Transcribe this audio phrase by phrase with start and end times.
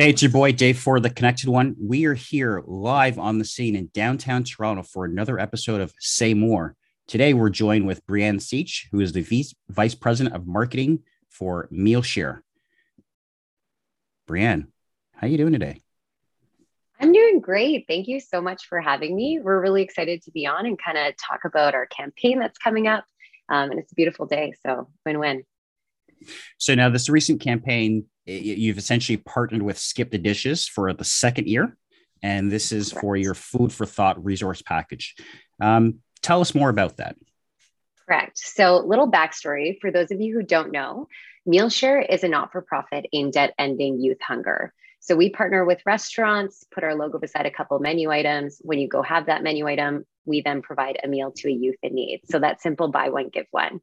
[0.00, 1.74] Hey, it's your boy Dave for the Connected One.
[1.76, 6.34] We are here live on the scene in downtown Toronto for another episode of Say
[6.34, 6.76] More.
[7.08, 11.68] Today, we're joined with Breanne Sich, who is the vice, vice president of marketing for
[11.72, 12.42] Mealshare.
[14.28, 14.68] Breanne,
[15.14, 15.82] how are you doing today?
[17.00, 17.86] I'm doing great.
[17.88, 19.40] Thank you so much for having me.
[19.42, 22.86] We're really excited to be on and kind of talk about our campaign that's coming
[22.86, 23.04] up.
[23.48, 25.42] Um, and it's a beautiful day, so win-win.
[26.58, 31.48] So now, this recent campaign you've essentially partnered with Skip the Dishes for the second
[31.48, 31.76] year,
[32.22, 33.00] and this is Correct.
[33.00, 35.16] for your Food for Thought resource package.
[35.60, 37.16] Um, tell us more about that.
[38.06, 38.38] Correct.
[38.38, 41.08] So, little backstory for those of you who don't know,
[41.46, 44.72] Mealshare is a not for profit aimed at ending youth hunger.
[45.00, 48.60] So, we partner with restaurants, put our logo beside a couple menu items.
[48.62, 51.78] When you go have that menu item, we then provide a meal to a youth
[51.82, 52.22] in need.
[52.30, 53.80] So, that simple buy one, give one.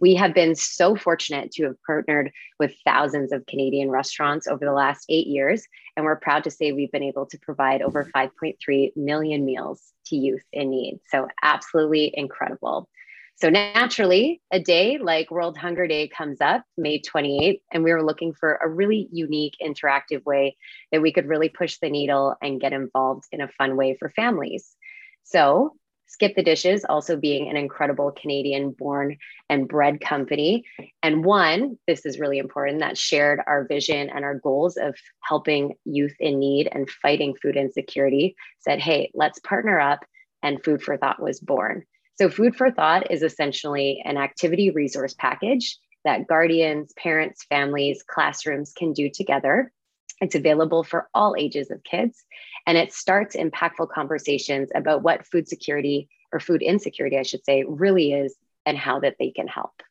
[0.00, 4.72] We have been so fortunate to have partnered with thousands of Canadian restaurants over the
[4.72, 5.64] last eight years.
[5.96, 10.16] And we're proud to say we've been able to provide over 5.3 million meals to
[10.16, 11.00] youth in need.
[11.08, 12.88] So, absolutely incredible.
[13.36, 18.04] So, naturally, a day like World Hunger Day comes up, May 28th, and we were
[18.04, 20.56] looking for a really unique, interactive way
[20.92, 24.08] that we could really push the needle and get involved in a fun way for
[24.08, 24.76] families.
[25.24, 25.74] So,
[26.06, 29.16] Skip the Dishes also being an incredible Canadian born
[29.48, 30.62] and bred company.
[31.02, 35.74] And one, this is really important, that shared our vision and our goals of helping
[35.84, 40.04] youth in need and fighting food insecurity, said, hey, let's partner up.
[40.44, 41.84] And Food for Thought was born.
[42.16, 48.72] So, Food for Thought is essentially an activity resource package that guardians, parents, families, classrooms
[48.76, 49.72] can do together
[50.20, 52.24] it's available for all ages of kids,
[52.66, 57.64] and it starts impactful conversations about what food security or food insecurity, I should say,
[57.66, 59.82] really is and how that they can help.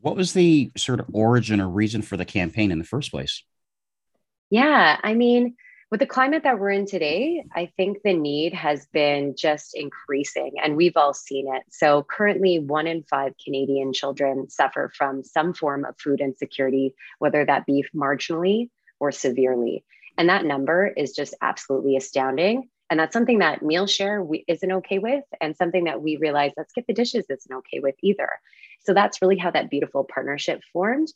[0.00, 3.44] What was the sort of origin or reason for the campaign in the first place?
[4.50, 5.54] Yeah, I mean,
[5.92, 10.52] with the climate that we're in today, I think the need has been just increasing,
[10.64, 11.64] and we've all seen it.
[11.70, 17.44] So, currently, one in five Canadian children suffer from some form of food insecurity, whether
[17.44, 18.70] that be marginally
[19.00, 19.84] or severely.
[20.16, 22.70] And that number is just absolutely astounding.
[22.88, 26.72] And that's something that Mealshare we, isn't okay with, and something that we realize let's
[26.72, 28.30] get the Dishes isn't okay with either.
[28.80, 31.08] So, that's really how that beautiful partnership formed.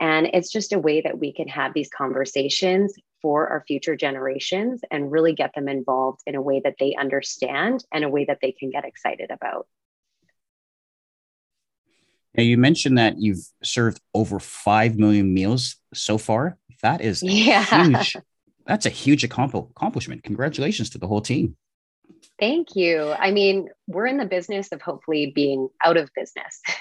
[0.00, 4.80] And it's just a way that we can have these conversations for our future generations
[4.90, 8.38] and really get them involved in a way that they understand and a way that
[8.42, 9.66] they can get excited about.
[12.36, 16.58] Now, you mentioned that you've served over 5 million meals so far.
[16.82, 17.64] That is yeah.
[17.64, 18.16] huge.
[18.66, 20.22] That's a huge accomplishment.
[20.22, 21.56] Congratulations to the whole team.
[22.38, 23.12] Thank you.
[23.18, 26.60] I mean, we're in the business of hopefully being out of business.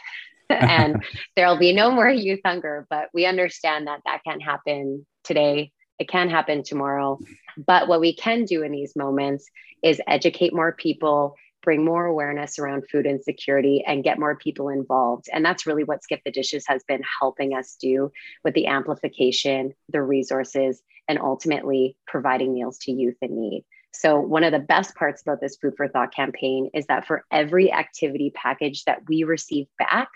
[0.49, 1.03] and
[1.35, 2.85] there'll be no more youth hunger.
[2.89, 5.71] But we understand that that can't happen today.
[6.01, 7.19] It can happen tomorrow.
[7.55, 9.47] But what we can do in these moments
[9.83, 15.27] is educate more people, bring more awareness around food insecurity, and get more people involved.
[15.31, 18.11] And that's really what Skip the Dishes has been helping us do
[18.43, 23.63] with the amplification, the resources, and ultimately providing meals to youth in need.
[23.93, 27.25] So, one of the best parts about this Food for Thought campaign is that for
[27.29, 30.07] every activity package that we receive back,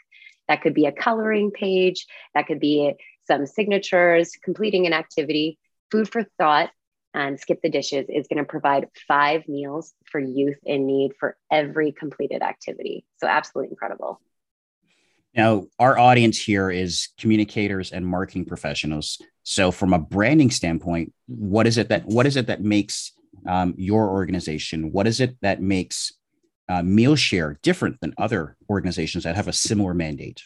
[0.48, 2.96] that could be a coloring page, that could be
[3.28, 5.60] some signatures, completing an activity.
[5.96, 6.72] Food for Thought
[7.14, 11.38] and Skip the Dishes is going to provide five meals for youth in need for
[11.52, 13.06] every completed activity.
[13.18, 14.20] So, absolutely incredible.
[15.36, 19.22] Now, our audience here is communicators and marketing professionals.
[19.44, 23.12] So, from a branding standpoint, what is it that what is it that makes
[23.48, 24.92] um, your organization?
[24.92, 26.14] What is it that makes
[26.70, 30.42] uh, Mealshare different than other organizations that have a similar mandate?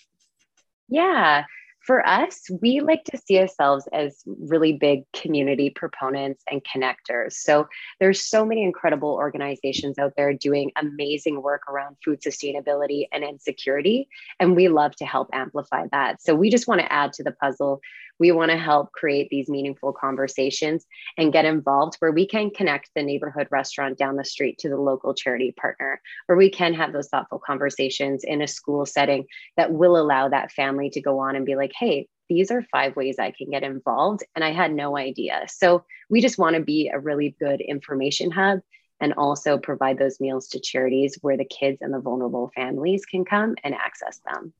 [0.87, 1.45] Yeah,
[1.89, 7.31] for us, we like to see ourselves as really big community proponents and connectors.
[7.31, 7.67] So
[7.99, 14.07] there's so many incredible organizations out there doing amazing work around food sustainability and insecurity,
[14.39, 16.21] and we love to help amplify that.
[16.21, 17.81] So we just want to add to the puzzle
[18.19, 20.85] we want to help create these meaningful conversations
[21.17, 24.77] and get involved where we can connect the neighborhood restaurant down the street to the
[24.77, 29.25] local charity partner, where we can have those thoughtful conversations in a school setting
[29.57, 32.95] that will allow that family to go on and be like, hey, these are five
[32.95, 34.23] ways I can get involved.
[34.35, 35.45] And I had no idea.
[35.47, 38.59] So we just want to be a really good information hub
[38.99, 43.25] and also provide those meals to charities where the kids and the vulnerable families can
[43.25, 44.53] come and access them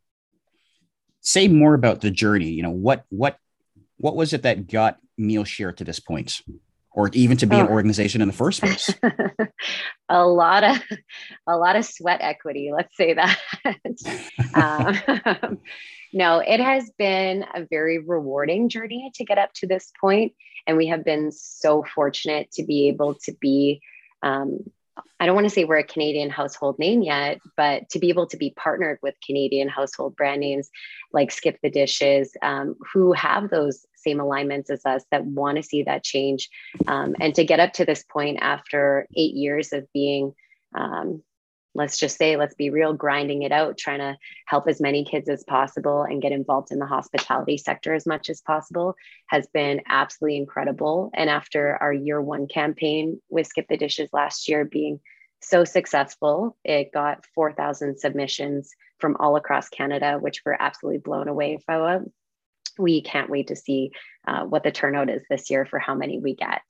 [1.22, 3.38] say more about the journey you know what what
[4.00, 6.42] what was it that got Neil Mealshare to this point,
[6.92, 7.60] or even to be oh.
[7.60, 8.94] an organization in the first place?
[10.10, 10.82] a lot of
[11.48, 12.72] a lot of sweat equity.
[12.74, 13.38] Let's say that.
[14.54, 15.60] um,
[16.14, 20.34] no, it has been a very rewarding journey to get up to this point,
[20.66, 23.82] and we have been so fortunate to be able to be.
[24.24, 24.60] Um,
[25.20, 28.28] I don't want to say we're a Canadian household name yet, but to be able
[28.28, 30.70] to be partnered with Canadian household brand names
[31.12, 35.64] like Skip the Dishes, um, who have those same alignments as us that want to
[35.64, 36.50] see that change,
[36.88, 40.34] um, and to get up to this point after eight years of being
[40.76, 41.24] um,
[41.76, 45.30] let's just say, let's be real, grinding it out, trying to help as many kids
[45.30, 48.96] as possible and get involved in the hospitality sector as much as possible
[49.28, 51.12] has been absolutely incredible.
[51.14, 55.00] And after our year one campaign with Skip the Dishes last year being
[55.42, 61.60] so successful, it got 4,000 submissions from all across Canada, which we're absolutely blown away
[61.66, 62.00] by.
[62.78, 63.92] We can't wait to see
[64.28, 66.62] uh, what the turnout is this year for how many we get.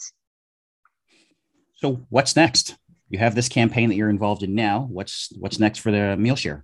[1.76, 2.79] So, what's next?
[3.10, 4.88] You have this campaign that you're involved in now.
[4.90, 6.64] What's what's next for the Mealshare?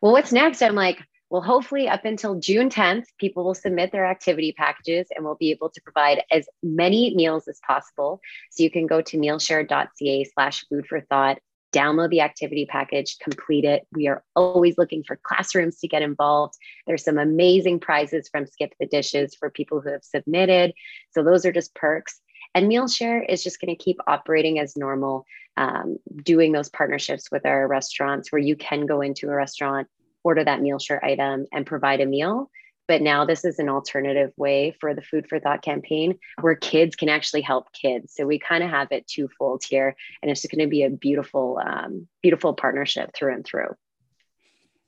[0.00, 0.62] Well, what's next?
[0.62, 1.00] I'm like,
[1.30, 5.50] well, hopefully up until June 10th, people will submit their activity packages and we'll be
[5.50, 8.20] able to provide as many meals as possible.
[8.50, 11.38] So you can go to mealshare.ca slash food for thought,
[11.72, 13.86] download the activity package, complete it.
[13.92, 16.54] We are always looking for classrooms to get involved.
[16.86, 20.72] There's some amazing prizes from Skip the Dishes for people who have submitted.
[21.10, 22.20] So those are just perks.
[22.54, 27.46] And MealShare is just going to keep operating as normal, um, doing those partnerships with
[27.46, 29.88] our restaurants where you can go into a restaurant,
[30.22, 32.48] order that MealShare item, and provide a meal.
[32.86, 36.94] But now this is an alternative way for the Food for Thought campaign where kids
[36.96, 38.14] can actually help kids.
[38.14, 41.60] So we kind of have it twofold here, and it's going to be a beautiful,
[41.64, 43.74] um, beautiful partnership through and through.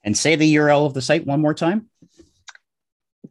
[0.05, 1.91] And say the URL of the site one more time